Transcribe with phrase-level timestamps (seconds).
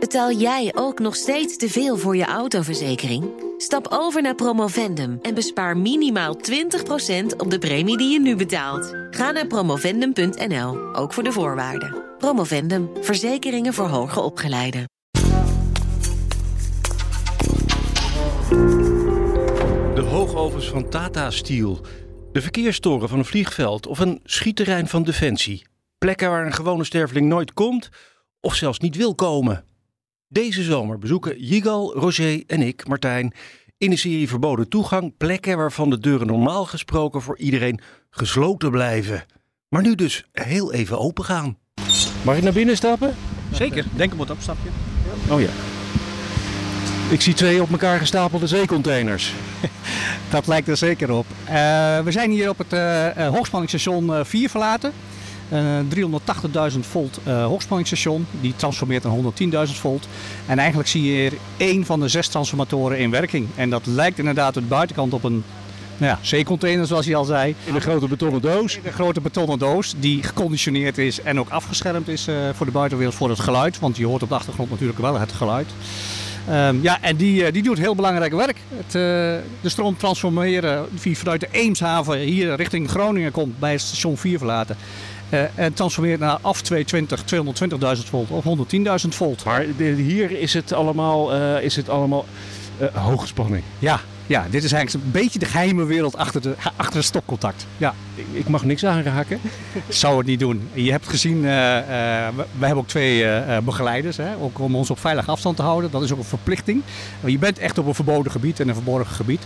[0.00, 3.24] Betaal jij ook nog steeds te veel voor je autoverzekering?
[3.56, 6.40] Stap over naar Promovendum en bespaar minimaal 20%
[7.36, 8.94] op de premie die je nu betaalt.
[9.10, 11.96] Ga naar promovendum.nl, ook voor de voorwaarden.
[12.18, 14.84] Promovendum, verzekeringen voor hoger opgeleiden.
[19.94, 21.80] De hoogovens van Tata Steel.
[22.32, 25.66] De verkeerstoren van een vliegveld of een schietterrein van Defensie.
[25.98, 27.88] Plekken waar een gewone sterveling nooit komt
[28.40, 29.67] of zelfs niet wil komen.
[30.30, 33.32] Deze zomer bezoeken Jigal, Roger en ik, Martijn,
[33.78, 39.24] in de serie Verboden Toegang plekken waarvan de deuren normaal gesproken voor iedereen gesloten blijven.
[39.68, 41.58] Maar nu dus heel even open gaan.
[42.24, 43.14] Mag ik naar binnen stappen?
[43.52, 44.68] Zeker, denk op het opstapje.
[45.30, 45.50] Oh ja.
[47.10, 49.32] Ik zie twee op elkaar gestapelde zeecontainers.
[50.30, 51.26] Dat lijkt er zeker op.
[51.44, 51.50] Uh,
[52.00, 54.92] we zijn hier op het uh, hoogspanningsstation 4 verlaten.
[55.50, 55.88] Een
[56.72, 58.26] 380.000 volt uh, hoogspanningsstation.
[58.40, 60.08] Die transformeert naar 110.000 volt.
[60.46, 63.48] En eigenlijk zie je hier één van de zes transformatoren in werking.
[63.54, 65.44] En dat lijkt inderdaad de buitenkant op een
[65.98, 67.54] nou ja, zeecontainer zoals je al zei.
[67.64, 68.76] In een grote betonnen doos.
[68.76, 72.72] In een grote betonnen doos die geconditioneerd is en ook afgeschermd is uh, voor de
[72.72, 73.78] buitenwereld voor het geluid.
[73.78, 75.68] Want je hoort op de achtergrond natuurlijk wel het geluid.
[76.50, 78.56] Um, ja, en die, uh, die doet heel belangrijk werk.
[78.68, 78.92] Het, uh,
[79.60, 84.38] de stroom transformeren die vanuit de Eemshaven hier richting Groningen komt bij het station 4
[84.38, 84.76] verlaten.
[85.30, 87.22] Uh, en transformeert naar af 220,
[88.02, 88.44] 220.000 volt of
[89.04, 89.44] 110.000 volt.
[89.44, 92.24] Maar hier is het allemaal, uh, is het allemaal
[92.80, 93.62] uh, hoge spanning.
[93.78, 97.66] Ja, ja, dit is eigenlijk een beetje de geheime wereld achter, de, achter het stopcontact.
[97.76, 97.94] Ja.
[98.32, 99.40] Ik mag niks aanraken.
[99.88, 100.68] Zou het niet doen.
[100.72, 101.82] Je hebt gezien, uh, uh,
[102.36, 105.62] we, we, hebben ook twee uh, begeleiders, hè, ook om ons op veilige afstand te
[105.62, 105.90] houden.
[105.90, 106.82] Dat is ook een verplichting.
[107.24, 109.42] Je bent echt op een verboden gebied en een verborgen gebied.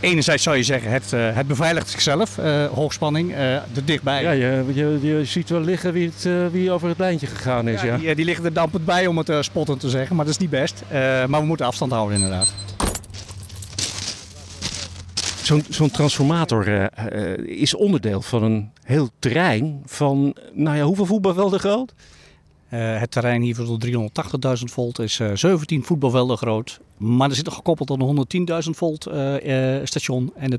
[0.00, 2.36] enerzijds zou je zeggen, het, het beveiligt zichzelf,
[2.74, 4.22] hoogspanning, er dichtbij.
[4.22, 7.80] Ja, je, je, je, ziet wel liggen wie, het, wie over het lijntje gegaan is.
[7.80, 7.96] Ja, ja.
[7.96, 10.50] Die, die, liggen er dampend bij om het spotten te zeggen, maar dat is niet
[10.50, 10.82] best.
[11.28, 12.54] maar we moeten afstand houden inderdaad.
[15.46, 21.06] Zo'n zo'n transformator uh, uh, is onderdeel van een heel terrein van, nou ja, hoeveel
[21.06, 21.94] voetbalvelden groot?
[22.70, 26.80] Uh, het terrein hier van 380.000 volt is 17 voetbalvelden groot.
[26.96, 29.02] Maar er zit nog gekoppeld aan een 110.000 volt
[29.88, 30.58] station en de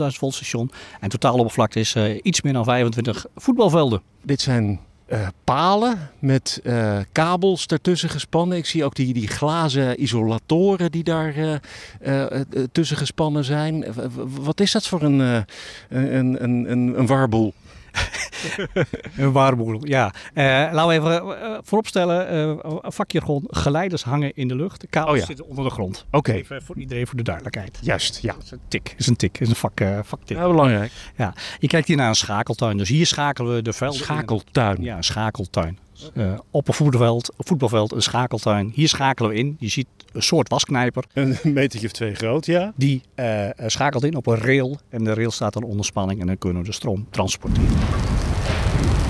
[0.00, 0.70] 220.000 volt station.
[1.00, 4.02] En totaal oppervlakte is iets meer dan 25 voetbalvelden.
[4.22, 8.56] Dit zijn uh, palen met uh, kabels ertussen gespannen.
[8.56, 12.24] Ik zie ook die, die glazen isolatoren die daar uh,
[12.72, 13.84] tussen gespannen zijn.
[14.28, 15.44] wat is dat voor een,
[15.88, 17.54] een, een, een warboel?
[19.16, 20.14] een waarboel, ja.
[20.34, 22.36] Uh, laten we even uh, vooropstellen,
[22.66, 24.80] uh, vakjargon, geleiders hangen in de lucht.
[24.80, 25.26] De kabels oh ja.
[25.26, 26.04] zitten onder de grond.
[26.06, 26.16] Oké.
[26.16, 26.36] Okay.
[26.36, 27.78] Even voor iedereen voor de duidelijkheid.
[27.82, 28.32] Juist, ja.
[28.32, 30.36] Dat is een tik, is een tik, is een vak, vaktik.
[30.36, 30.92] Ja, belangrijk.
[31.16, 31.34] Ja.
[31.58, 32.76] Je kijkt hier naar een schakeltuin.
[32.76, 33.98] Dus hier schakelen we de velden.
[33.98, 34.82] Schakeltuin?
[34.82, 35.78] Ja, een schakeltuin.
[36.14, 38.72] Uh, op een voetbalveld, voetbalveld een schakeltuin.
[38.74, 39.56] Hier schakelen we in.
[39.58, 41.04] Je ziet een soort wasknijper.
[41.12, 42.72] Een metertje of twee groot, ja.
[42.76, 44.78] Die uh, schakelt in op een rail.
[44.88, 46.20] En de rail staat dan onder spanning.
[46.20, 47.68] En dan kunnen we de stroom transporteren.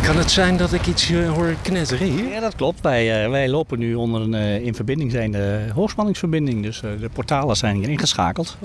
[0.03, 2.29] Kan het zijn dat ik iets uh, hoor knetteren hier?
[2.29, 2.81] Ja, dat klopt.
[2.81, 6.63] Wij, wij lopen nu onder een in verbinding zijnde hoogspanningsverbinding.
[6.63, 8.57] Dus de portalen zijn hier ingeschakeld.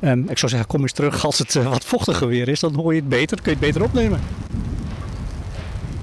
[0.00, 2.60] Um, ik zou zeggen, kom eens terug als het wat vochtiger weer is.
[2.60, 3.42] Dan hoor je het beter.
[3.42, 4.20] kun je het beter opnemen.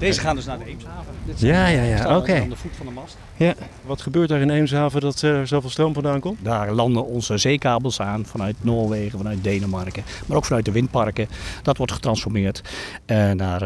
[0.04, 1.14] Deze gaan dus naar de Eemshaven.
[1.36, 2.16] Ja, ja, ja, oké.
[2.16, 2.40] Okay.
[2.40, 3.16] Aan de voet van de mast.
[3.36, 3.54] Ja.
[3.86, 6.38] Wat gebeurt daar in Eemshaven dat er uh, zoveel stroom vandaan komt?
[6.42, 11.28] Daar landen onze zeekabels aan vanuit Noorwegen, vanuit Denemarken, maar ook vanuit de windparken.
[11.62, 12.62] Dat wordt getransformeerd
[13.06, 13.62] uh, naar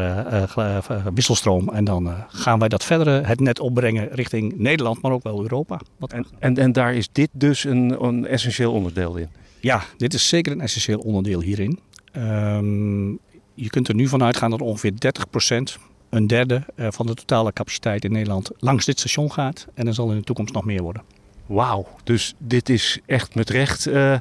[0.57, 5.23] uh, wisselstroom en dan gaan wij dat verder het net opbrengen richting Nederland, maar ook
[5.23, 5.79] wel Europa.
[5.97, 9.29] Wat en, en, en daar is dit dus een, een essentieel onderdeel in?
[9.59, 11.79] Ja, dit is zeker een essentieel onderdeel hierin.
[12.17, 13.19] Um,
[13.53, 15.77] je kunt er nu vanuit gaan dat ongeveer 30 procent
[16.09, 19.67] een derde eh, van de totale capaciteit in Nederland langs dit station gaat.
[19.73, 21.01] En er zal in de toekomst nog meer worden.
[21.45, 24.17] Wauw, dus dit is echt met recht uh,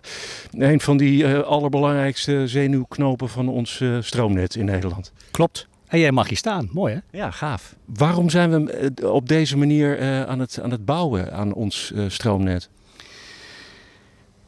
[0.51, 5.13] een van die uh, allerbelangrijkste zenuwknopen van ons uh, stroomnet in Nederland.
[5.31, 5.67] Klopt.
[5.87, 7.19] En jij mag hier staan, mooi hè?
[7.19, 7.75] Ja, gaaf.
[7.85, 12.69] Waarom zijn we op deze manier aan, het, aan het bouwen aan ons stroomnet?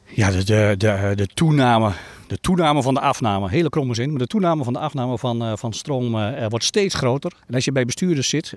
[0.04, 1.92] Ja, de, de, de, de toename
[2.30, 5.42] de toename van de afname, hele kromme zin, maar de toename van de afname van,
[5.42, 7.32] uh, van stroom uh, wordt steeds groter.
[7.46, 8.52] En als je bij bestuurders zit,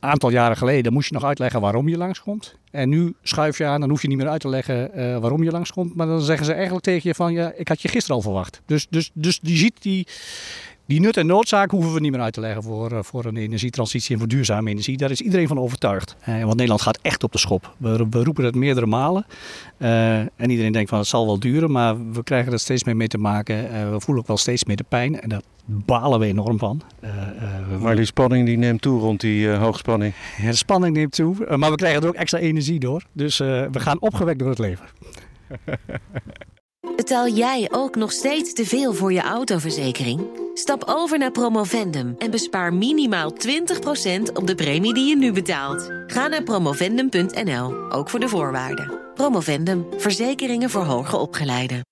[0.00, 2.54] een aantal jaren geleden moest je nog uitleggen waarom je langskomt.
[2.70, 4.90] En nu schuif je aan, dan hoef je niet meer uit te leggen
[5.20, 5.94] waarom je langskomt.
[5.94, 8.60] Maar dan zeggen ze eigenlijk tegen je van, ja, ik had je gisteren al verwacht.
[8.66, 10.06] Dus, dus, dus je ziet die,
[10.90, 14.12] die nut en noodzaak hoeven we niet meer uit te leggen voor, voor een energietransitie
[14.12, 14.96] en voor duurzame energie.
[14.96, 16.16] Daar is iedereen van overtuigd.
[16.24, 17.74] want Nederland gaat echt op de schop.
[17.76, 19.26] We, we roepen het meerdere malen.
[20.36, 23.08] en iedereen denkt van het zal wel duren, maar we krijgen er steeds meer mee
[23.08, 23.56] te maken.
[23.92, 25.20] we voelen ook wel steeds meer de pijn.
[25.20, 26.82] En daar balen we enorm van.
[27.80, 30.14] maar die spanning die neemt toe rond die hoogspanning.
[30.38, 33.02] Ja, de spanning neemt toe, maar we krijgen er ook extra energie door.
[33.12, 34.86] Dus we gaan opgewekt door het leven.
[37.00, 40.26] Betaal jij ook nog steeds te veel voor je autoverzekering?
[40.54, 43.36] Stap over naar Promovendum en bespaar minimaal 20%
[44.32, 45.92] op de premie die je nu betaalt.
[46.06, 48.98] Ga naar promovendum.nl, ook voor de voorwaarden.
[49.14, 51.89] Promovendum, verzekeringen voor hoger opgeleiden.